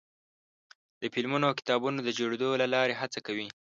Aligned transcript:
د 1.01 1.03
فلمونو 1.13 1.45
او 1.49 1.57
کتابونو 1.59 1.99
د 2.03 2.09
جوړېدو 2.17 2.49
له 2.61 2.67
لارې 2.73 2.99
هڅه 3.01 3.19
کوي. 3.27 3.47